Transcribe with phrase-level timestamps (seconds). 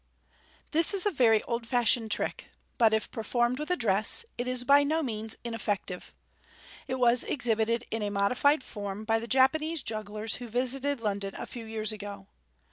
[0.71, 2.47] —This is a very old fashioned trick,
[2.79, 6.15] but, if perw formed with address, is by no means ineffective.
[6.87, 11.45] It was exhibited in a modified form by the Japanese jugglers who visited London a
[11.45, 12.29] few years ago.